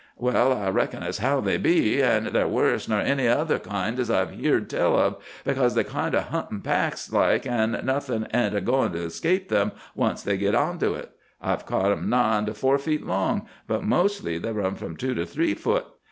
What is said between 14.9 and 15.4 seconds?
two to